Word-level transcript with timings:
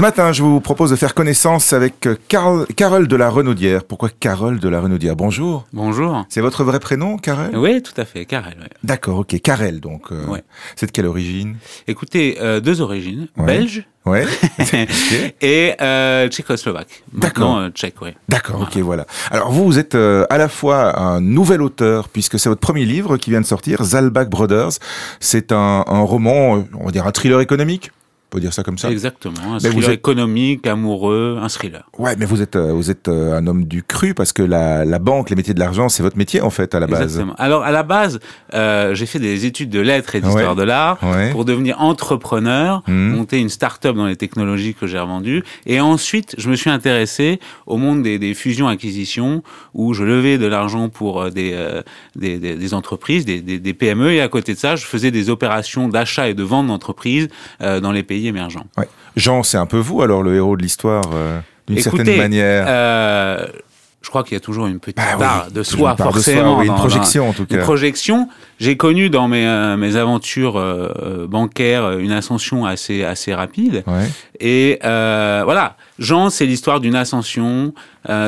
Ce 0.00 0.02
matin, 0.02 0.32
je 0.32 0.42
vous 0.42 0.60
propose 0.60 0.88
de 0.92 0.96
faire 0.96 1.12
connaissance 1.12 1.74
avec 1.74 2.06
euh, 2.06 2.16
Carl, 2.28 2.64
Carole 2.74 3.06
de 3.06 3.16
la 3.16 3.28
Renaudière. 3.28 3.84
Pourquoi 3.84 4.08
Carole 4.08 4.58
de 4.58 4.66
la 4.66 4.80
Renaudière? 4.80 5.14
Bonjour. 5.14 5.66
Bonjour. 5.74 6.24
C'est 6.30 6.40
votre 6.40 6.64
vrai 6.64 6.80
prénom, 6.80 7.18
Carole? 7.18 7.50
Oui, 7.54 7.82
tout 7.82 7.92
à 7.98 8.06
fait, 8.06 8.24
Carole. 8.24 8.54
Ouais. 8.62 8.70
D'accord, 8.82 9.18
ok. 9.18 9.38
Carole, 9.42 9.78
donc. 9.78 10.04
Euh, 10.10 10.24
Ouais. 10.24 10.42
C'est 10.74 10.86
de 10.86 10.90
quelle 10.92 11.04
origine? 11.04 11.56
Écoutez, 11.86 12.38
euh, 12.40 12.60
deux 12.60 12.80
origines, 12.80 13.28
Ouais. 13.36 13.44
belge 13.44 13.84
Ouais. 14.06 14.24
Et 15.42 15.74
euh, 15.82 16.28
tchécoslovaque. 16.28 17.04
D'accord. 17.12 17.68
Tchèque, 17.74 17.96
oui. 18.00 18.12
D'accord, 18.26 18.62
ok, 18.62 18.78
voilà. 18.78 19.04
Alors 19.30 19.52
vous, 19.52 19.66
vous 19.66 19.78
êtes 19.78 19.96
euh, 19.96 20.24
à 20.30 20.38
la 20.38 20.48
fois 20.48 20.98
un 20.98 21.20
nouvel 21.20 21.60
auteur, 21.60 22.08
puisque 22.08 22.38
c'est 22.38 22.48
votre 22.48 22.62
premier 22.62 22.86
livre 22.86 23.18
qui 23.18 23.28
vient 23.28 23.42
de 23.42 23.46
sortir, 23.46 23.84
Zalbach 23.84 24.30
Brothers. 24.30 24.70
C'est 25.20 25.52
un, 25.52 25.84
un 25.86 26.00
roman, 26.00 26.64
on 26.72 26.86
va 26.86 26.90
dire 26.90 27.06
un 27.06 27.12
thriller 27.12 27.42
économique? 27.42 27.90
On 28.32 28.36
peut 28.36 28.40
dire 28.40 28.52
ça 28.52 28.62
comme 28.62 28.78
ça 28.78 28.92
Exactement. 28.92 29.34
Un 29.54 29.58
Mais 29.60 29.70
vous 29.70 29.84
êtes- 29.86 29.90
économique, 29.90 30.64
amoureux, 30.68 31.36
un 31.42 31.48
thriller. 31.48 31.82
Ouais, 31.98 32.14
mais 32.16 32.26
vous 32.26 32.40
êtes 32.40 32.54
euh, 32.54 32.72
vous 32.72 32.88
êtes 32.88 33.08
euh, 33.08 33.36
un 33.36 33.44
homme 33.48 33.64
du 33.64 33.82
cru 33.82 34.14
parce 34.14 34.32
que 34.32 34.42
la, 34.44 34.84
la 34.84 34.98
banque, 35.00 35.30
les 35.30 35.36
métiers 35.36 35.52
de 35.54 35.58
l'argent, 35.58 35.88
c'est 35.88 36.04
votre 36.04 36.16
métier 36.16 36.40
en 36.40 36.50
fait 36.50 36.72
à 36.76 36.78
la 36.80 36.86
base. 36.86 37.02
Exactement. 37.02 37.34
Alors, 37.38 37.64
à 37.64 37.72
la 37.72 37.82
base, 37.82 38.20
euh, 38.54 38.94
j'ai 38.94 39.06
fait 39.06 39.18
des 39.18 39.46
études 39.46 39.70
de 39.70 39.80
lettres 39.80 40.14
et 40.14 40.20
d'histoire 40.20 40.50
Ouais. 40.54 40.56
de 40.60 40.62
l'art 40.62 40.98
Ouais. 41.02 41.30
pour 41.32 41.44
devenir 41.44 41.80
entrepreneur, 41.80 42.82
Mhm. 42.86 43.16
monter 43.16 43.38
une 43.40 43.48
start-up 43.48 43.96
dans 43.96 44.06
les 44.06 44.14
technologies 44.16 44.74
que 44.74 44.86
j'ai 44.86 44.98
revendues. 45.00 45.42
Et 45.66 45.80
ensuite, 45.80 46.36
je 46.38 46.48
me 46.50 46.54
suis 46.54 46.70
intéressé 46.70 47.40
au 47.66 47.78
monde 47.78 48.02
des, 48.04 48.20
des 48.20 48.34
fusions-acquisitions 48.34 49.42
où 49.74 49.92
je 49.92 50.04
levais 50.04 50.38
de 50.38 50.46
l'argent 50.46 50.88
pour 50.88 51.30
des, 51.30 51.50
euh, 51.54 51.82
des, 52.16 52.38
des- 52.38 52.54
des 52.56 52.74
entreprises, 52.74 53.24
des, 53.24 53.40
des- 53.40 53.58
des 53.58 53.74
PME. 53.74 54.12
Et 54.12 54.20
à 54.20 54.28
côté 54.28 54.54
de 54.54 54.58
ça, 54.58 54.76
je 54.76 54.84
faisais 54.84 55.10
des 55.10 55.30
opérations 55.30 55.88
d'achat 55.88 56.28
et 56.28 56.34
de 56.34 56.42
vente 56.42 56.68
d'entreprises 56.68 57.28
euh, 57.62 57.80
dans 57.80 57.92
les 57.92 58.02
pays 58.02 58.19
émergents. 58.26 58.66
Ouais. 58.76 58.88
Jean, 59.16 59.42
c'est 59.42 59.58
un 59.58 59.66
peu 59.66 59.78
vous 59.78 60.02
alors 60.02 60.22
le 60.22 60.34
héros 60.36 60.56
de 60.56 60.62
l'histoire 60.62 61.04
euh, 61.12 61.40
d'une 61.66 61.78
certaine 61.80 62.16
manière. 62.16 62.64
euh, 62.68 63.46
je 64.02 64.08
crois 64.08 64.24
qu'il 64.24 64.32
y 64.32 64.36
a 64.36 64.40
toujours 64.40 64.66
une 64.66 64.80
petite 64.80 64.96
Bah 64.96 65.02
oui, 65.12 65.18
part 65.18 65.50
de 65.50 65.62
soi, 65.62 65.90
une 65.90 65.96
part 65.96 66.12
de 66.14 66.20
soi, 66.20 66.32
forcément. 66.32 66.58
oui, 66.58 66.66
une 66.68 66.74
projection 66.74 67.28
en 67.28 67.32
tout 67.34 67.42
Une 67.50 67.58
cas. 67.58 67.62
projection. 67.62 68.28
J'ai 68.58 68.76
connu 68.78 69.10
dans 69.10 69.28
mes, 69.28 69.46
euh, 69.46 69.76
mes 69.76 69.96
aventures 69.96 70.56
euh, 70.58 71.26
bancaires 71.28 71.98
une 71.98 72.10
ascension 72.12 72.64
assez, 72.64 73.04
assez 73.04 73.34
rapide. 73.34 73.84
Ouais. 73.86 74.08
Et 74.40 74.78
euh, 74.84 75.42
voilà, 75.44 75.76
Jean, 75.98 76.30
c'est 76.30 76.46
l'histoire 76.46 76.80
d'une 76.80 76.94
ascension, 76.94 77.74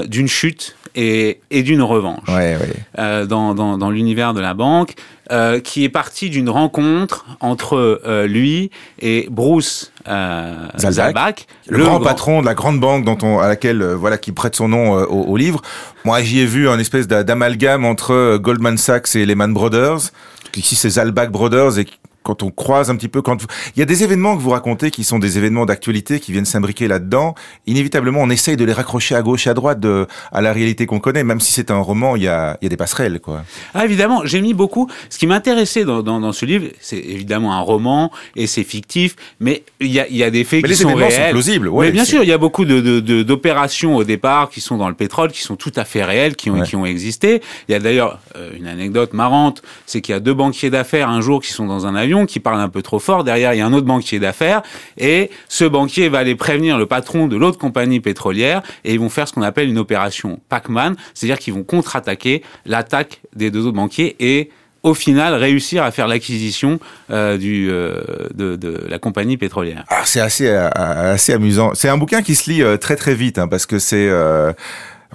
d'une 0.06 0.28
chute 0.28 0.76
et, 0.94 1.40
et 1.50 1.62
d'une 1.62 1.82
revanche 1.82 2.26
Ouais, 2.28 2.56
ouais. 2.60 2.72
euh, 2.98 3.26
dans, 3.26 3.54
dans, 3.54 3.78
dans 3.78 3.90
l'univers 3.90 4.34
de 4.34 4.40
la 4.40 4.54
banque, 4.54 4.94
euh, 5.30 5.60
qui 5.60 5.84
est 5.84 5.88
parti 5.88 6.28
d'une 6.30 6.50
rencontre 6.50 7.24
entre 7.40 8.00
euh, 8.04 8.26
lui 8.26 8.70
et 9.00 9.26
Bruce 9.30 9.92
euh, 10.08 10.54
Zalbach, 10.78 10.92
Zalbach, 10.94 11.34
Le, 11.68 11.84
grand, 11.84 12.00
patron 12.00 12.40
de 12.40 12.46
la 12.46 12.54
grande 12.54 12.80
banque 12.80 13.04
dont 13.04 13.18
on, 13.22 13.38
à 13.38 13.48
laquelle 13.48 13.80
euh, 13.82 13.96
voilà 13.96 14.18
qui 14.18 14.32
prête 14.32 14.54
son 14.56 14.68
nom 14.68 14.98
euh, 14.98 15.04
au, 15.06 15.22
au 15.24 15.36
livre. 15.36 15.62
Moi, 16.04 16.20
j'y 16.22 16.40
ai 16.40 16.46
vu 16.46 16.68
un 16.68 16.78
espèce 16.78 17.06
d'a- 17.08 17.22
d'amalgame 17.24 17.84
entre 17.84 18.36
Goldman 18.38 18.76
Sachs 18.76 19.14
et 19.16 19.24
Lehman 19.24 19.54
Brothers. 19.54 20.10
Ici, 20.56 20.74
c'est 20.76 20.90
Zalbach 20.90 21.30
Brothers 21.30 21.78
et 21.78 21.86
quand 22.22 22.42
on 22.42 22.50
croise 22.50 22.90
un 22.90 22.96
petit 22.96 23.08
peu, 23.08 23.22
quand 23.22 23.40
vous... 23.40 23.46
il 23.76 23.80
y 23.80 23.82
a 23.82 23.86
des 23.86 24.02
événements 24.04 24.36
que 24.36 24.42
vous 24.42 24.50
racontez 24.50 24.90
qui 24.90 25.04
sont 25.04 25.18
des 25.18 25.38
événements 25.38 25.66
d'actualité 25.66 26.20
qui 26.20 26.32
viennent 26.32 26.44
s'imbriquer 26.44 26.88
là-dedans. 26.88 27.34
Inévitablement, 27.66 28.20
on 28.20 28.30
essaye 28.30 28.56
de 28.56 28.64
les 28.64 28.72
raccrocher 28.72 29.14
à 29.14 29.22
gauche 29.22 29.46
et 29.46 29.50
à 29.50 29.54
droite 29.54 29.80
de, 29.80 30.06
à 30.32 30.40
la 30.40 30.52
réalité 30.52 30.86
qu'on 30.86 31.00
connaît, 31.00 31.24
même 31.24 31.40
si 31.40 31.52
c'est 31.52 31.70
un 31.70 31.78
roman, 31.78 32.16
il 32.16 32.22
y 32.22 32.28
a, 32.28 32.56
il 32.60 32.64
y 32.64 32.66
a 32.66 32.70
des 32.70 32.76
passerelles, 32.76 33.20
quoi. 33.20 33.44
Ah, 33.74 33.84
évidemment, 33.84 34.22
j'ai 34.24 34.40
mis 34.40 34.54
beaucoup. 34.54 34.88
Ce 35.10 35.18
qui 35.18 35.26
m'intéressait 35.26 35.84
dans, 35.84 36.02
dans, 36.02 36.20
dans 36.20 36.32
ce 36.32 36.44
livre, 36.46 36.66
c'est 36.80 36.98
évidemment 36.98 37.54
un 37.54 37.60
roman 37.60 38.10
et 38.36 38.46
c'est 38.46 38.64
fictif, 38.64 39.16
mais 39.40 39.64
il 39.80 39.88
y 39.92 40.00
a, 40.00 40.06
il 40.08 40.16
y 40.16 40.22
a 40.24 40.30
des 40.30 40.44
faits 40.44 40.62
Mais 40.62 40.68
qui 40.68 40.68
les 40.70 40.74
sont 40.82 40.88
événements 40.90 41.10
sont 41.10 41.16
réels. 41.16 41.30
plausibles, 41.32 41.68
ouais, 41.68 41.86
mais 41.86 41.92
bien 41.92 42.04
sûr, 42.04 42.22
il 42.22 42.28
y 42.28 42.32
a 42.32 42.38
beaucoup 42.38 42.64
de, 42.64 43.00
d'opérations 43.22 43.96
au 43.96 44.04
départ 44.04 44.50
qui 44.50 44.60
sont 44.60 44.76
dans 44.76 44.88
le 44.88 44.94
pétrole, 44.94 45.30
qui 45.32 45.42
sont 45.42 45.56
tout 45.56 45.72
à 45.76 45.84
fait 45.84 46.04
réelles, 46.04 46.36
qui 46.36 46.50
ont, 46.50 46.52
Ouais. 46.52 46.66
qui 46.66 46.76
ont 46.76 46.84
existé. 46.84 47.40
Il 47.68 47.72
y 47.72 47.74
a 47.74 47.78
d'ailleurs 47.80 48.18
euh, 48.36 48.50
une 48.54 48.66
anecdote 48.66 49.14
marrante, 49.14 49.62
c'est 49.86 50.02
qu'il 50.02 50.12
y 50.12 50.16
a 50.16 50.20
deux 50.20 50.34
banquiers 50.34 50.68
d'affaires 50.68 51.08
un 51.08 51.20
jour 51.22 51.40
qui 51.40 51.50
sont 51.50 51.66
dans 51.66 51.86
un 51.86 51.94
avion, 51.94 52.11
qui 52.26 52.40
parlent 52.40 52.60
un 52.60 52.68
peu 52.68 52.82
trop 52.82 52.98
fort. 52.98 53.24
Derrière, 53.24 53.54
il 53.54 53.58
y 53.58 53.60
a 53.60 53.66
un 53.66 53.72
autre 53.72 53.86
banquier 53.86 54.18
d'affaires 54.18 54.62
et 54.98 55.30
ce 55.48 55.64
banquier 55.64 56.08
va 56.08 56.18
aller 56.18 56.34
prévenir 56.34 56.78
le 56.78 56.86
patron 56.86 57.26
de 57.26 57.36
l'autre 57.36 57.58
compagnie 57.58 58.00
pétrolière 58.00 58.62
et 58.84 58.92
ils 58.94 59.00
vont 59.00 59.08
faire 59.08 59.26
ce 59.26 59.32
qu'on 59.32 59.42
appelle 59.42 59.68
une 59.68 59.78
opération 59.78 60.40
Pac-Man, 60.48 60.96
c'est-à-dire 61.14 61.38
qu'ils 61.38 61.54
vont 61.54 61.64
contre-attaquer 61.64 62.42
l'attaque 62.66 63.20
des 63.34 63.50
deux 63.50 63.66
autres 63.66 63.76
banquiers 63.76 64.16
et 64.20 64.50
au 64.82 64.94
final 64.94 65.34
réussir 65.34 65.82
à 65.82 65.90
faire 65.90 66.08
l'acquisition 66.08 66.80
euh, 67.10 67.38
euh, 67.40 68.26
de, 68.34 68.84
la 68.88 68.98
compagnie 68.98 69.36
pétrolière. 69.36 69.84
Alors 69.88 70.06
c'est 70.06 70.20
assez 70.20 70.48
euh, 70.48 70.68
assez 70.74 71.32
amusant. 71.32 71.72
C'est 71.74 71.88
un 71.88 71.96
bouquin 71.96 72.22
qui 72.22 72.34
se 72.34 72.50
lit 72.50 72.78
très 72.80 72.96
très 72.96 73.14
vite 73.14 73.38
hein, 73.38 73.48
parce 73.48 73.66
que 73.66 73.78
c'est 73.78 74.10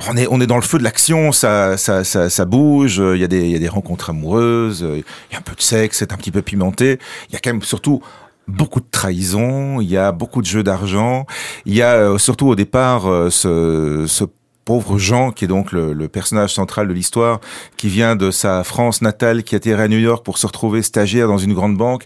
on 0.09 0.17
est 0.17 0.27
on 0.29 0.39
est 0.41 0.47
dans 0.47 0.55
le 0.55 0.61
feu 0.61 0.77
de 0.77 0.83
l'action, 0.83 1.31
ça 1.31 1.77
ça 1.77 2.03
ça, 2.03 2.29
ça 2.29 2.45
bouge. 2.45 2.97
Il 2.97 3.19
y 3.19 3.23
a 3.23 3.27
des 3.27 3.45
il 3.45 3.51
y 3.51 3.55
a 3.55 3.59
des 3.59 3.67
rencontres 3.69 4.11
amoureuses, 4.11 4.85
il 4.87 5.03
y 5.31 5.35
a 5.35 5.39
un 5.39 5.41
peu 5.41 5.55
de 5.55 5.61
sexe, 5.61 5.97
c'est 5.99 6.13
un 6.13 6.17
petit 6.17 6.31
peu 6.31 6.41
pimenté. 6.41 6.99
Il 7.29 7.33
y 7.33 7.35
a 7.35 7.39
quand 7.39 7.51
même 7.51 7.61
surtout 7.61 8.01
beaucoup 8.47 8.79
de 8.79 8.87
trahison, 8.89 9.81
il 9.81 9.89
y 9.89 9.97
a 9.97 10.11
beaucoup 10.11 10.41
de 10.41 10.47
jeux 10.47 10.63
d'argent, 10.63 11.25
il 11.65 11.75
y 11.75 11.81
a 11.81 11.93
euh, 11.95 12.17
surtout 12.17 12.47
au 12.47 12.55
départ 12.55 13.09
euh, 13.09 13.29
ce, 13.29 14.05
ce 14.07 14.23
pauvre 14.63 14.97
Jean 14.97 15.31
qui 15.31 15.45
est 15.45 15.47
donc 15.47 15.71
le, 15.71 15.93
le 15.93 16.07
personnage 16.07 16.53
central 16.53 16.87
de 16.87 16.93
l'histoire, 16.93 17.39
qui 17.75 17.89
vient 17.89 18.15
de 18.15 18.31
sa 18.31 18.63
France 18.63 19.01
natale, 19.01 19.43
qui 19.43 19.55
atterrit 19.55 19.81
à 19.81 19.87
New 19.87 19.99
York 19.99 20.23
pour 20.23 20.37
se 20.37 20.47
retrouver 20.47 20.81
stagiaire 20.81 21.27
dans 21.27 21.37
une 21.37 21.53
grande 21.53 21.75
banque 21.77 22.05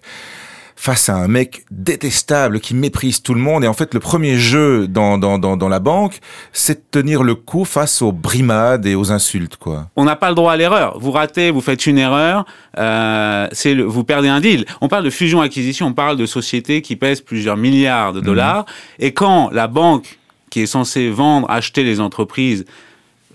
face 0.83 1.09
à 1.09 1.15
un 1.15 1.27
mec 1.27 1.63
détestable 1.69 2.59
qui 2.59 2.73
méprise 2.73 3.21
tout 3.21 3.35
le 3.35 3.39
monde. 3.39 3.63
Et 3.63 3.67
en 3.67 3.73
fait, 3.73 3.93
le 3.93 3.99
premier 3.99 4.39
jeu 4.39 4.87
dans, 4.87 5.19
dans, 5.19 5.37
dans, 5.37 5.55
dans 5.55 5.69
la 5.69 5.77
banque, 5.79 6.17
c'est 6.53 6.73
de 6.79 6.83
tenir 6.89 7.21
le 7.21 7.35
coup 7.35 7.65
face 7.65 8.01
aux 8.01 8.11
brimades 8.11 8.87
et 8.87 8.95
aux 8.95 9.11
insultes, 9.11 9.57
quoi. 9.57 9.89
On 9.95 10.05
n'a 10.05 10.15
pas 10.15 10.29
le 10.29 10.35
droit 10.35 10.53
à 10.53 10.57
l'erreur. 10.57 10.97
Vous 10.97 11.11
ratez, 11.11 11.51
vous 11.51 11.61
faites 11.61 11.85
une 11.85 11.99
erreur, 11.99 12.45
euh, 12.79 13.47
c'est 13.51 13.75
le- 13.75 13.83
vous 13.83 14.03
perdez 14.03 14.27
un 14.27 14.39
deal. 14.41 14.65
On 14.81 14.87
parle 14.87 15.03
de 15.03 15.11
fusion-acquisition, 15.11 15.85
on 15.85 15.93
parle 15.93 16.17
de 16.17 16.25
sociétés 16.25 16.81
qui 16.81 16.95
pèsent 16.95 17.21
plusieurs 17.21 17.57
milliards 17.57 18.11
de 18.11 18.19
dollars. 18.19 18.65
Et 18.97 19.13
quand 19.13 19.51
la 19.51 19.67
banque 19.67 20.17
qui 20.49 20.61
est 20.61 20.65
censée 20.65 21.11
vendre, 21.11 21.47
acheter 21.51 21.83
les 21.83 21.99
entreprises, 21.99 22.65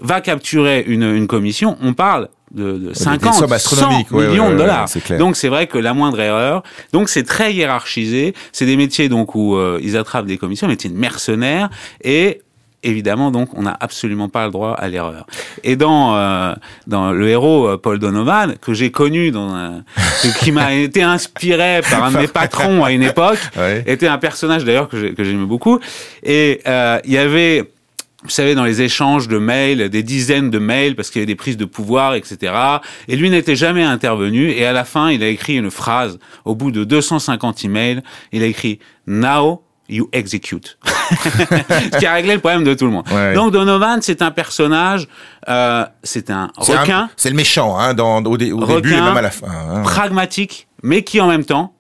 va 0.01 0.21
capturer 0.21 0.83
une, 0.89 1.05
une 1.05 1.29
commission, 1.29 1.79
on 1.81 1.95
parle 1.95 2.29
de, 2.53 2.73
de 2.79 2.93
50, 2.95 3.35
sommes 3.35 3.49
100 3.49 3.53
astronomiques, 3.55 4.11
ouais, 4.13 4.29
millions 4.29 4.47
ouais, 4.47 4.53
de 4.53 4.59
dollars. 4.59 4.83
ouais, 4.83 4.87
c'est 4.89 5.01
clair. 5.03 5.19
donc 5.19 5.37
c'est 5.37 5.49
vrai 5.49 5.67
que 5.67 5.79
la 5.79 5.95
moindre 5.95 6.21
erreur. 6.21 6.63
Donc 6.93 7.09
c'est 7.09 7.25
très 7.25 7.53
hiérarchisé. 7.53 8.35
C'est 8.53 8.67
des 8.67 8.77
métiers 8.77 9.09
donc 9.09 9.35
où 9.35 9.57
euh, 9.57 9.79
ils 9.83 9.97
attrapent 9.97 10.27
des 10.27 10.39
commissions, 10.39 10.69
métiers 10.69 10.91
de 10.91 10.97
mercenaires 10.97 11.69
et 12.03 12.41
Évidemment, 12.83 13.33
donc, 13.33 13.49
on 13.59 13.63
n'a 13.63 13.77
absolument 13.81 14.29
pas 14.29 14.45
le 14.45 14.53
droit 14.53 14.71
à 14.75 14.87
l'erreur. 14.87 15.27
Et 15.65 15.75
dans 15.75 16.15
euh, 16.15 16.55
dans 16.87 17.11
le 17.11 17.29
héros 17.29 17.67
euh, 17.67 17.77
Paul 17.79 17.99
Donovan 17.99 18.55
que 18.61 18.75
j'ai 18.75 18.93
connu, 18.93 19.33
dans 19.33 19.53
un, 19.53 19.83
qui 20.39 20.53
m'a 20.53 20.73
été 20.75 21.03
inspiré 21.03 21.81
par 21.91 22.05
un 22.05 22.13
de 22.13 22.19
mes 22.19 22.29
patrons 22.29 22.85
à 22.85 22.93
une 22.93 23.03
époque, 23.03 23.39
Ouais. 23.57 23.83
était 23.89 24.07
un 24.07 24.19
personnage 24.19 24.65
d'ailleurs 24.65 24.89
que 24.89 25.01
j'ai- 25.01 25.15
que 25.15 25.25
j'aimais 25.25 25.47
beaucoup. 25.47 25.81
Et 26.23 26.61
euh, 26.69 27.01
il 27.05 27.13
y 27.13 27.19
avait 27.19 27.65
vous 28.27 28.31
savez, 28.31 28.55
dans 28.55 28.65
les 28.65 28.83
échanges 28.83 29.29
de 29.29 29.39
mails, 29.39 29.89
des 29.89 30.03
dizaines 30.03 30.51
de 30.51 30.59
mails, 30.59 30.95
parce 30.97 31.11
qu'il 31.11 31.21
y 31.21 31.23
avait 31.23 31.27
des 31.27 31.35
prises 31.37 31.57
de 31.57 31.65
pouvoir, 31.65 32.15
etc. 32.15 32.53
Et 33.09 33.17
lui 33.17 33.31
n'était 33.31 33.57
jamais 33.57 33.83
intervenu. 33.85 34.51
Et 34.51 34.67
à 34.67 34.73
la 34.73 34.85
fin, 34.85 35.11
il 35.11 35.23
a 35.23 35.29
écrit 35.29 35.57
une 35.57 35.71
phrase. 35.71 36.19
Au 36.45 36.55
bout 36.55 36.71
de 36.71 36.85
250 36.85 37.65
emails, 37.65 38.03
il 38.33 38.43
a 38.43 38.47
écrit 38.47 38.79
«Now 39.07 39.63
you 39.89 40.09
execute». 40.13 40.79
Ce 41.93 41.99
qui 41.99 42.07
a 42.07 42.15
réglé 42.15 42.35
le 42.35 42.41
problème 42.41 42.65
de 42.65 42.75
tout 42.75 42.87
le 42.87 42.91
monde. 42.91 43.07
Ouais. 43.13 43.35
Donc 43.35 43.53
Donovan, 43.53 44.01
c'est 44.03 44.21
un 44.23 44.33
personnage, 44.33 45.07
euh, 45.49 45.85
c'est 46.03 46.31
un 46.31 46.51
requin, 46.57 47.09
C'est 47.17 47.31
le 47.31 47.37
méchant, 47.37 47.79
hein, 47.79 47.95
dans, 47.95 48.23
au, 48.25 48.37
dé- 48.37 48.51
au 48.53 48.65
début 48.67 48.93
et 48.93 49.01
même 49.01 49.17
à 49.17 49.23
la 49.23 49.31
fin. 49.31 49.47
hein. 49.49 49.83
pragmatique, 49.83 50.67
mais 50.83 51.03
qui 51.05 51.21
en 51.21 51.29
même 51.29 51.45
temps 51.45 51.73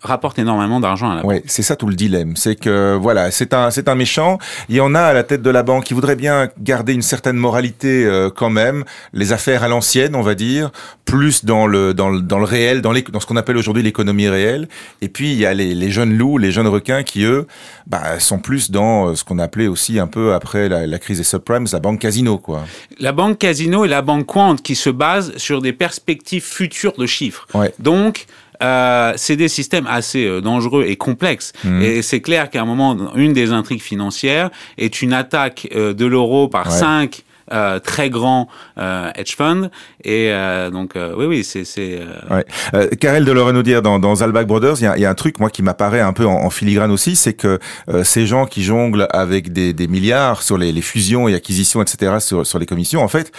rapporte 0.00 0.38
énormément 0.38 0.80
d'argent 0.80 1.10
à 1.10 1.16
la 1.16 1.22
banque. 1.22 1.30
Ouais, 1.30 1.42
c'est 1.46 1.62
ça 1.62 1.76
tout 1.76 1.86
le 1.86 1.94
dilemme. 1.94 2.36
C'est 2.36 2.54
que 2.54 2.96
voilà, 2.96 3.30
c'est 3.30 3.54
un 3.54 3.70
c'est 3.70 3.88
un 3.88 3.94
méchant. 3.94 4.38
Il 4.68 4.76
y 4.76 4.80
en 4.80 4.94
a 4.94 5.00
à 5.00 5.12
la 5.12 5.24
tête 5.24 5.42
de 5.42 5.50
la 5.50 5.62
banque 5.62 5.84
qui 5.84 5.94
voudrait 5.94 6.16
bien 6.16 6.48
garder 6.60 6.92
une 6.92 7.02
certaine 7.02 7.36
moralité 7.36 8.04
euh, 8.04 8.30
quand 8.30 8.50
même, 8.50 8.84
les 9.12 9.32
affaires 9.32 9.64
à 9.64 9.68
l'ancienne, 9.68 10.14
on 10.14 10.22
va 10.22 10.34
dire, 10.34 10.70
plus 11.04 11.44
dans 11.44 11.66
le 11.66 11.94
dans 11.94 12.10
le 12.10 12.20
dans 12.20 12.38
le 12.38 12.44
réel, 12.44 12.82
dans 12.82 12.92
les, 12.92 13.02
dans 13.02 13.20
ce 13.20 13.26
qu'on 13.26 13.36
appelle 13.36 13.56
aujourd'hui 13.56 13.82
l'économie 13.82 14.28
réelle. 14.28 14.68
Et 15.02 15.08
puis 15.08 15.32
il 15.32 15.38
y 15.38 15.46
a 15.46 15.54
les, 15.54 15.74
les 15.74 15.90
jeunes 15.90 16.16
loups, 16.16 16.38
les 16.38 16.52
jeunes 16.52 16.68
requins 16.68 17.02
qui 17.02 17.24
eux, 17.24 17.46
bah, 17.86 18.20
sont 18.20 18.38
plus 18.38 18.70
dans 18.70 19.08
euh, 19.08 19.14
ce 19.14 19.24
qu'on 19.24 19.38
appelait 19.38 19.68
aussi 19.68 19.98
un 19.98 20.06
peu 20.06 20.34
après 20.34 20.68
la, 20.68 20.86
la 20.86 20.98
crise 20.98 21.18
des 21.18 21.24
subprimes, 21.24 21.66
la 21.72 21.80
banque 21.80 22.00
casino 22.00 22.38
quoi. 22.38 22.64
La 23.00 23.12
banque 23.12 23.38
Casino 23.38 23.84
et 23.84 23.88
la 23.88 24.02
banque 24.02 24.26
Quant 24.26 24.56
qui 24.56 24.74
se 24.74 24.90
basent 24.90 25.36
sur 25.36 25.62
des 25.62 25.72
perspectives 25.72 26.44
futures 26.44 26.94
de 26.98 27.06
chiffres. 27.06 27.46
Ouais. 27.54 27.72
Donc, 27.78 28.26
euh, 28.62 29.12
c'est 29.16 29.36
des 29.36 29.48
systèmes 29.48 29.86
assez 29.88 30.24
euh, 30.26 30.40
dangereux 30.40 30.84
et 30.86 30.96
complexes. 30.96 31.52
Mhm. 31.64 31.82
Et 31.82 32.02
c'est 32.02 32.20
clair 32.20 32.50
qu'à 32.50 32.62
un 32.62 32.64
moment, 32.66 32.96
une 33.14 33.32
des 33.32 33.52
intrigues 33.52 33.82
financières 33.82 34.50
est 34.78 35.02
une 35.02 35.12
attaque 35.12 35.68
euh, 35.74 35.94
de 35.94 36.06
l'euro 36.06 36.48
par 36.48 36.66
Ouais. 36.68 36.78
cinq 36.78 37.22
euh, 37.50 37.78
très 37.78 38.10
grands 38.10 38.46
euh, 38.78 39.10
hedge 39.14 39.34
funds. 39.34 39.70
Et 40.04 40.30
euh, 40.30 40.68
donc, 40.70 40.96
euh, 40.96 41.14
oui, 41.16 41.24
oui, 41.24 41.44
c'est... 41.44 41.64
c'est 41.64 41.98
euh, 41.98 42.34
Ouais. 42.36 42.44
Euh, 42.74 42.88
Karel 43.00 43.24
de 43.24 43.32
Loreno-Dire 43.32 43.80
dans, 43.80 43.98
dans 43.98 44.16
Zalbach 44.16 44.44
Brothers, 44.46 44.74
il 44.80 44.98
y 44.98 45.00
y 45.00 45.06
a 45.06 45.10
un 45.10 45.14
truc 45.14 45.40
moi 45.40 45.48
qui 45.48 45.62
m'apparaît 45.62 46.00
un 46.00 46.12
peu 46.12 46.26
en, 46.26 46.34
en 46.44 46.50
filigrane 46.50 46.90
aussi, 46.90 47.16
c'est 47.16 47.32
que 47.32 47.58
euh, 47.88 48.04
ces 48.04 48.26
gens 48.26 48.44
qui 48.44 48.62
jonglent 48.62 49.06
avec 49.10 49.50
des, 49.52 49.72
des 49.72 49.88
milliards 49.88 50.42
sur 50.42 50.58
les, 50.58 50.72
les 50.72 50.82
fusions 50.82 51.26
et 51.26 51.34
acquisitions, 51.34 51.80
etc., 51.80 52.16
sur, 52.20 52.46
sur 52.46 52.58
les 52.58 52.66
commissions, 52.66 53.02
en 53.02 53.08
fait, 53.08 53.32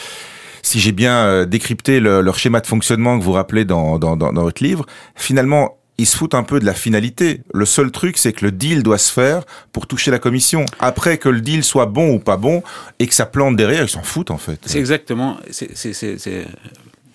si 0.69 0.79
j'ai 0.79 0.91
bien 0.91 1.25
euh, 1.25 1.45
décrypté 1.45 1.99
le- 1.99 2.21
leur 2.21 2.37
schéma 2.37 2.59
de 2.61 2.67
fonctionnement 2.67 3.17
que 3.17 3.23
vous 3.23 3.31
rappelez 3.31 3.65
dans, 3.65 3.97
dans, 3.97 4.15
votre 4.33 4.63
livre, 4.63 4.85
finalement, 5.15 5.77
ils 5.97 6.05
se 6.05 6.15
foutent 6.15 6.35
un 6.35 6.43
peu 6.43 6.59
de 6.59 6.65
la 6.65 6.75
finalité. 6.75 7.41
Le 7.53 7.65
seul 7.65 7.89
truc, 7.91 8.19
c'est 8.19 8.33
que 8.33 8.45
le 8.45 8.51
deal 8.51 8.83
doit 8.83 8.99
se 8.99 9.11
faire 9.11 9.43
pour 9.73 9.87
toucher 9.87 10.11
la 10.11 10.19
commission. 10.19 10.65
Après 10.79 11.17
que 11.17 11.27
le 11.27 11.41
deal 11.41 11.63
soit 11.63 11.87
bon 11.87 12.13
ou 12.13 12.19
pas 12.19 12.37
bon 12.37 12.61
et 12.99 13.07
que 13.07 13.15
ça 13.15 13.25
plante 13.25 13.55
derrière, 13.55 13.81
ils 13.83 13.89
s'en 13.89 14.03
foutent 14.03 14.29
en 14.31 14.37
fait. 14.37 14.59
C'est 14.65 14.77
exactement. 14.77 15.37
c'est- 15.49 15.73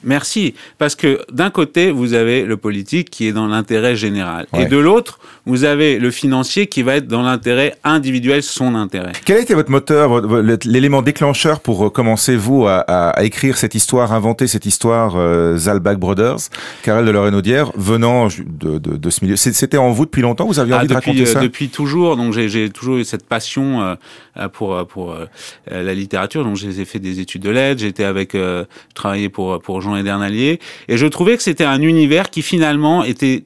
Merci. 0.04 0.54
Parce 0.78 0.94
que 0.94 1.20
d'un 1.32 1.50
côté, 1.50 1.90
vous 1.90 2.14
avez 2.14 2.44
le 2.44 2.56
politique 2.56 3.10
qui 3.10 3.26
est 3.26 3.32
dans 3.32 3.46
l'intérêt 3.46 3.96
général. 3.96 4.46
Ouais. 4.52 4.62
Et 4.62 4.66
de 4.66 4.76
l'autre, 4.76 5.18
vous 5.46 5.64
avez 5.64 5.98
le 5.98 6.10
financier 6.10 6.66
qui 6.66 6.82
va 6.82 6.96
être 6.96 7.06
dans 7.08 7.22
l'intérêt 7.22 7.74
individuel, 7.84 8.42
son 8.42 8.74
intérêt. 8.74 9.12
Quel 9.24 9.36
a 9.38 9.40
été 9.40 9.54
votre 9.54 9.70
moteur, 9.70 10.22
l'élément 10.64 11.02
déclencheur 11.02 11.60
pour 11.60 11.86
euh, 11.86 11.90
commencer, 11.90 12.36
vous, 12.36 12.66
à, 12.66 12.78
à- 12.80 13.10
à 13.10 13.24
écrire 13.24 13.56
cette 13.56 13.74
histoire, 13.74 14.12
inventer 14.12 14.46
cette 14.46 14.66
histoire 14.66 15.14
euh, 15.16 15.56
Zalbach 15.56 15.96
Brothers, 15.96 16.38
Karel 16.82 17.04
de 17.04 17.10
Lorraine-Audière, 17.10 17.70
venant 17.76 18.28
de, 18.28 18.78
de, 18.78 18.96
de 18.96 19.10
ce 19.10 19.24
milieu? 19.24 19.36
C'était 19.36 19.76
en 19.76 19.90
vous 19.90 20.04
depuis 20.06 20.22
longtemps 20.22 20.46
Vous 20.46 20.58
aviez 20.60 20.74
Ah, 20.74 20.78
envie 20.78 20.88
de 20.88 20.94
raconter 20.94 21.22
euh, 21.22 21.26
ça? 21.26 21.40
depuis 21.40 21.68
toujours, 21.68 22.16
donc 22.16 22.32
j'ai- 22.32 22.70
toujours 22.70 22.96
eu 22.96 23.04
cette 23.04 23.26
passion 23.26 23.82
euh, 23.82 24.48
pour 24.52 24.86
pour 24.88 25.12
euh, 25.12 25.26
la 25.70 25.94
littérature. 25.94 26.44
Donc 26.44 26.56
j'ai 26.56 26.84
fait 26.84 26.98
des 26.98 27.20
études 27.20 27.42
de 27.42 27.50
lettres, 27.50 27.80
j'étais 27.80 28.04
avec, 28.04 28.32
je 28.34 28.64
travaillais 28.94 29.28
pour 29.28 29.60
pour 29.60 29.80
Jean 29.80 29.94
Edernalier, 29.96 30.61
et 30.88 30.96
je 30.96 31.06
trouvais 31.06 31.37
que 31.37 31.43
c'était 31.43 31.64
un 31.64 31.81
univers 31.81 32.31
qui 32.31 32.43
finalement 32.43 33.05
était, 33.05 33.44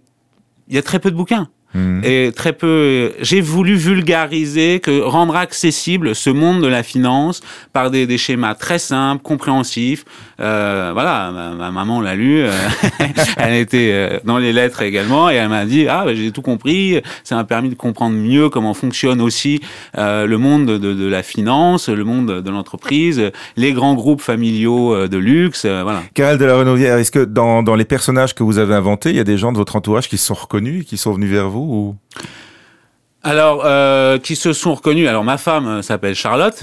il 0.69 0.75
y 0.75 0.79
a 0.79 0.83
très 0.83 0.99
peu 0.99 1.11
de 1.11 1.17
bouquins. 1.17 1.49
Mhm. 1.75 2.01
Et 2.03 2.33
très 2.35 2.55
peu. 2.55 3.13
J'ai 3.21 3.41
voulu 3.43 3.75
vulgariser, 3.75 4.81
que 4.81 5.01
rendre 5.03 5.37
accessible 5.37 6.15
ce 6.15 6.31
monde 6.31 6.63
de 6.63 6.67
la 6.67 6.83
finance 6.83 7.43
par 7.73 7.91
des, 7.91 8.07
des 8.07 8.17
schémas 8.19 8.55
très 8.55 8.79
simples, 8.79 9.23
compréhensifs. 9.23 10.05
Euh, 10.41 10.91
voilà, 10.95 11.31
ma, 11.33 11.51
ma 11.51 11.71
maman 11.71 12.01
l'a 12.01 12.15
lu. 12.15 12.41
euh, 12.41 12.51
elle 13.37 13.55
était 13.55 13.91
euh, 13.93 14.19
dans 14.25 14.39
les 14.39 14.53
lettres 14.53 14.83
également 14.83 15.29
et 15.31 15.35
elle 15.35 15.49
m'a 15.51 15.67
dit 15.67 15.87
ah 15.89 16.05
bah, 16.07 16.15
j'ai 16.15 16.31
tout 16.33 16.43
compris. 16.43 17.01
Ça 17.23 17.37
m'a 17.37 17.45
permis 17.45 17.69
de 17.69 17.75
comprendre 17.75 18.17
mieux 18.17 18.49
comment 18.49 18.73
fonctionne 18.73 19.21
aussi 19.21 19.61
euh, 19.99 20.27
le 20.27 20.39
monde 20.39 20.65
de, 20.67 20.79
de, 20.79 20.95
de 20.95 21.07
la 21.07 21.23
finance, 21.23 21.89
le 21.91 22.05
monde 22.05 22.41
de 22.43 22.51
l'entreprise, 22.51 23.31
les 23.57 23.73
grands 23.75 23.95
groupes 23.95 24.23
familiaux 24.23 25.07
de 25.07 25.17
luxe. 25.19 25.67
voilà. 25.67 26.03
Karel 26.15 26.39
de 26.39 26.45
Lorraine-Audière, 26.47 26.97
est-ce 26.97 27.11
que 27.11 27.25
dans, 27.25 27.63
dans 27.63 27.75
les 27.75 27.85
personnages 27.85 28.35
que 28.35 28.43
vous 28.43 28.59
avez 28.59 28.75
inventés, 28.75 29.11
il 29.11 29.17
y 29.17 29.21
a 29.21 29.25
des 29.25 29.37
gens 29.37 29.53
de 29.53 29.59
votre 29.59 29.77
entourage 29.77 30.09
qui 30.09 30.17
se 30.17 30.27
sont 30.27 30.35
reconnus, 30.35 30.85
qui 30.87 30.97
sont 30.97 31.13
venus 31.13 31.31
vers 31.31 31.49
vous? 31.51 31.58
Ou... 31.59 31.97
Alors, 33.25 33.63
euh, 33.65 34.19
qui 34.19 34.37
se 34.37 34.53
sont 34.53 34.75
reconnus. 34.75 35.09
Alors, 35.09 35.25
ma 35.25 35.39
femme 35.39 35.67
euh, 35.67 35.83
s'appelle 35.83 36.15
Charlotte, 36.15 36.55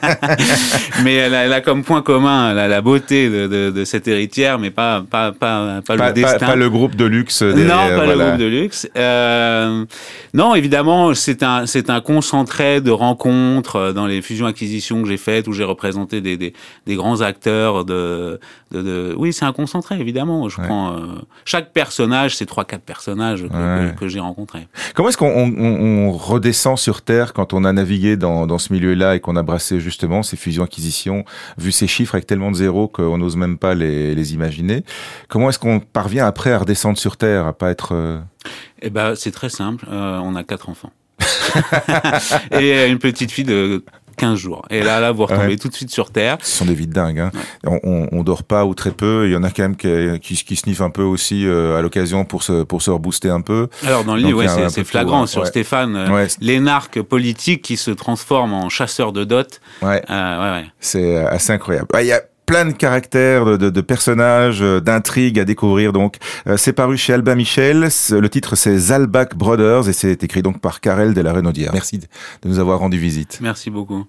mais 1.04 1.14
elle 1.14 1.34
a, 1.34 1.44
elle 1.44 1.52
a 1.52 1.60
comme 1.60 1.84
point 1.84 2.02
commun 2.02 2.52
la, 2.54 2.68
la 2.68 2.80
beauté 2.80 3.28
de, 3.30 3.46
de, 3.46 3.70
de 3.70 3.84
cette 3.84 4.08
héritière, 4.08 4.58
mais 4.58 4.70
pas 4.70 5.02
pas 5.08 5.32
pas, 5.32 5.80
pas, 5.86 5.96
pas, 5.96 6.08
le 6.08 6.12
destin. 6.12 6.38
pas- 6.38 6.46
pas 6.46 6.56
le 6.56 6.68
groupe 6.68 6.96
de 6.96 7.04
luxe 7.04 7.42
non, 7.42 7.54
pas 7.68 7.88
le 7.88 7.94
voilà. 8.04 8.24
groupe 8.30 8.40
de 8.40 8.46
luxe. 8.46 8.88
Euh, 8.96 9.84
non, 10.34 10.54
évidemment, 10.54 11.14
c'est 11.14 11.42
un 11.42 11.66
c'est 11.66 11.88
un 11.88 12.00
concentré 12.00 12.80
de 12.80 12.90
rencontres 12.90 13.76
euh, 13.76 13.92
dans 13.92 14.06
les 14.06 14.22
fusions-acquisitions 14.22 15.02
que 15.02 15.08
j'ai 15.08 15.16
faites 15.16 15.46
où 15.46 15.52
j'ai 15.52 15.64
représenté 15.64 16.20
des, 16.20 16.36
des 16.36 16.52
des 16.86 16.94
grands 16.96 17.20
acteurs 17.20 17.84
de 17.84 18.40
de, 18.72 18.82
de... 18.82 19.14
oui, 19.16 19.32
c'est 19.32 19.44
un 19.44 19.52
concentré 19.52 19.98
évidemment. 20.00 20.48
Je 20.48 20.60
Ouais. 20.60 20.66
prends 20.66 20.92
euh, 20.92 20.98
chaque 21.44 21.72
personnage, 21.72 22.36
c'est 22.36 22.44
trois 22.46 22.64
quatre 22.64 22.82
personnages 22.82 23.42
que, 23.42 23.54
Ouais. 23.54 23.92
que, 23.94 24.00
que 24.00 24.08
j'ai 24.08 24.20
rencontrés. 24.20 24.66
Comment 24.94 25.08
est-ce 25.08 25.16
qu'on 25.16 25.46
on, 25.60 26.12
redescend 26.12 26.78
sur 26.78 27.02
Terre 27.02 27.32
quand 27.32 27.52
on 27.52 27.64
a 27.64 27.72
navigué 27.72 28.16
dans, 28.16 28.58
ce 28.58 28.72
milieu-là 28.72 29.16
et 29.16 29.20
qu'on 29.20 29.36
a 29.36 29.42
brassé 29.42 29.80
justement 29.80 30.22
ces 30.22 30.36
fusions-acquisitions, 30.36 31.24
vu 31.58 31.72
ces 31.72 31.86
chiffres 31.86 32.14
avec 32.14 32.26
tellement 32.26 32.50
de 32.50 32.56
zéros 32.56 32.88
qu'on 32.88 33.18
n'ose 33.18 33.36
même 33.36 33.58
pas 33.58 33.74
les, 33.74 34.34
imaginer 34.34 34.84
Comment 35.28 35.48
est-ce 35.48 35.58
qu'on 35.58 35.80
parvient 35.80 36.26
après 36.26 36.52
à 36.52 36.58
redescendre 36.58 36.98
sur 36.98 37.16
Terre, 37.16 37.46
à 37.46 37.52
pas 37.52 37.70
être... 37.70 37.90
euh, 37.94 38.20
Eh 38.82 38.90
ben, 38.90 39.14
c'est 39.14 39.30
très 39.30 39.48
simple. 39.48 39.86
Euh, 39.90 40.18
on 40.18 40.36
a 40.36 40.44
quatre 40.44 40.68
enfants. 40.68 40.92
et 42.52 42.86
une 42.86 42.98
petite 42.98 43.30
fille 43.30 43.44
de 43.44 43.84
15 44.20 44.38
jours. 44.38 44.62
Et 44.70 44.82
là, 44.82 45.00
là, 45.00 45.12
vous 45.12 45.24
retombez 45.24 45.46
Ouais. 45.48 45.56
tout 45.56 45.68
de 45.68 45.74
suite 45.74 45.90
sur 45.90 46.10
Terre. 46.10 46.36
Ce 46.42 46.58
sont 46.58 46.64
des 46.66 46.74
vies 46.74 46.86
de 46.86 46.92
dingue. 46.92 47.18
Hein. 47.20 47.30
On, 47.66 47.80
on, 47.82 48.08
on 48.12 48.22
dort 48.22 48.44
pas 48.44 48.64
ou 48.64 48.74
très 48.74 48.90
peu. 48.90 49.26
Il 49.26 49.32
y 49.32 49.36
en 49.36 49.42
a 49.42 49.50
quand 49.50 49.62
même 49.62 49.76
qui, 49.76 49.88
qui, 50.20 50.44
qui 50.44 50.56
sniffent 50.56 50.82
un 50.82 50.90
peu 50.90 51.02
aussi 51.02 51.46
euh, 51.46 51.78
à 51.78 51.82
l'occasion 51.82 52.24
pour 52.24 52.42
se, 52.42 52.62
pour 52.64 52.82
se 52.82 52.90
rebooster 52.90 53.30
un 53.30 53.40
peu. 53.40 53.68
Alors, 53.86 54.04
dans 54.04 54.14
le 54.14 54.22
livre, 54.22 54.38
ouais, 54.38 54.68
c'est 54.68 54.84
flagrant 54.84 55.22
hein. 55.22 55.26
sur 55.26 55.42
Ouais. 55.42 55.48
Stéphane, 55.48 55.96
euh, 55.96 56.26
l'énarque 56.40 57.00
politique 57.02 57.62
qui 57.62 57.76
se 57.76 57.90
transforme 57.90 58.52
en 58.52 58.68
chasseur 58.68 59.12
de 59.12 59.24
dot. 59.24 59.60
Ouais, 59.82 60.02
Euh, 60.10 60.38
ouais, 60.56 60.60
ouais. 60.62 60.66
c'est 60.80 61.16
euh, 61.16 61.28
assez 61.30 61.52
incroyable. 61.52 61.88
Ouais, 61.94 62.04
Il 62.04 62.08
y 62.08 62.12
a 62.12 62.20
plein 62.50 62.64
de 62.64 62.72
caractères, 62.72 63.44
de, 63.44 63.56
de, 63.56 63.70
de 63.70 63.80
personnages, 63.80 64.60
euh, 64.60 64.80
d'intrigues 64.80 65.38
à 65.38 65.44
découvrir. 65.44 65.92
Donc, 65.92 66.16
euh, 66.48 66.56
c'est 66.56 66.72
paru 66.72 66.96
chez 66.96 67.12
Albin 67.12 67.36
Michel. 67.36 67.88
Le 68.10 68.28
titre, 68.28 68.56
c'est 68.56 68.76
Zalbach 68.76 69.36
Brothers 69.36 69.88
et 69.88 69.92
c'est 69.92 70.24
écrit 70.24 70.42
donc 70.42 70.60
par 70.60 70.80
Karel 70.80 71.14
de 71.14 71.20
la 71.20 71.32
Renaudière. 71.32 71.70
Merci 71.72 71.98
de 71.98 72.06
nous 72.44 72.58
avoir 72.58 72.80
rendu 72.80 72.98
visite. 72.98 73.38
Merci 73.40 73.70
beaucoup. 73.70 74.04